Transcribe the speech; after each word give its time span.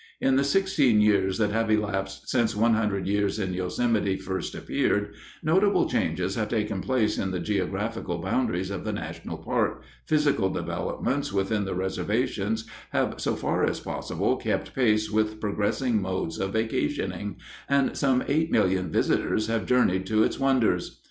__In 0.27 0.35
the 0.35 0.43
sixteen 0.43 0.99
years 0.99 1.37
that 1.37 1.51
have 1.51 1.69
elapsed 1.69 2.27
since 2.27 2.55
One 2.55 2.73
Hundred 2.73 3.05
Years 3.05 3.37
in 3.37 3.53
Yosemite 3.53 4.17
first 4.17 4.55
appeared, 4.55 5.13
notable 5.43 5.87
changes 5.87 6.33
have 6.33 6.49
taken 6.49 6.81
place 6.81 7.19
in 7.19 7.29
the 7.29 7.39
geographical 7.39 8.17
boundaries 8.17 8.71
of 8.71 8.83
the 8.83 8.93
national 8.93 9.37
park, 9.37 9.83
physical 10.07 10.49
developments 10.49 11.31
within 11.31 11.65
the 11.65 11.75
reservation 11.75 12.55
have, 12.93 13.21
so 13.21 13.35
far 13.35 13.63
as 13.63 13.79
possible, 13.79 14.37
kept 14.37 14.73
pace 14.73 15.11
with 15.11 15.39
progressing 15.39 16.01
modes 16.01 16.39
of 16.39 16.53
vacationing, 16.53 17.35
and 17.69 17.95
some 17.95 18.23
eight 18.27 18.49
million 18.49 18.91
visitors 18.91 19.45
have 19.45 19.67
journeyed 19.67 20.07
to 20.07 20.23
its 20.23 20.39
wonders. 20.39 20.99